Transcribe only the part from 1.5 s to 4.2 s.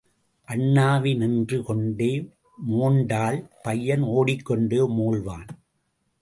கொண்டே மோண்டால் பையன்